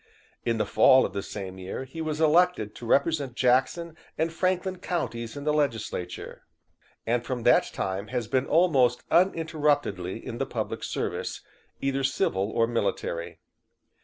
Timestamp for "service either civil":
10.83-12.49